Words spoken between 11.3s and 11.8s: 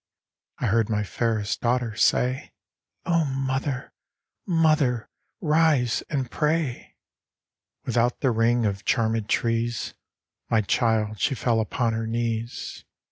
fell